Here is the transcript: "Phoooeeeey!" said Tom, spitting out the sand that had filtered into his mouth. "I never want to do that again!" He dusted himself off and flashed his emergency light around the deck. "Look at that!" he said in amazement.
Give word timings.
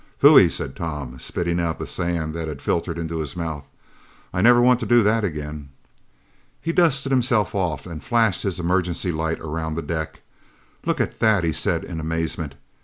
"Phoooeeeey!" 0.19 0.49
said 0.49 0.75
Tom, 0.75 1.19
spitting 1.19 1.59
out 1.59 1.77
the 1.77 1.85
sand 1.85 2.33
that 2.33 2.47
had 2.47 2.59
filtered 2.59 2.97
into 2.97 3.19
his 3.19 3.35
mouth. 3.37 3.67
"I 4.33 4.41
never 4.41 4.59
want 4.59 4.79
to 4.79 4.87
do 4.87 5.03
that 5.03 5.23
again!" 5.23 5.69
He 6.59 6.71
dusted 6.71 7.11
himself 7.11 7.53
off 7.53 7.85
and 7.85 8.03
flashed 8.03 8.41
his 8.41 8.59
emergency 8.59 9.11
light 9.11 9.39
around 9.39 9.75
the 9.75 9.83
deck. 9.83 10.21
"Look 10.87 10.99
at 10.99 11.19
that!" 11.19 11.43
he 11.43 11.53
said 11.53 11.83
in 11.83 11.99
amazement. 11.99 12.55